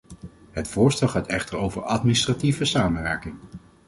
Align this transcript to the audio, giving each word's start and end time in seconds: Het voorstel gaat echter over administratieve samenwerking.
Het 0.51 0.67
voorstel 0.67 1.07
gaat 1.07 1.27
echter 1.27 1.57
over 1.57 1.83
administratieve 1.83 2.65
samenwerking. 2.65 3.35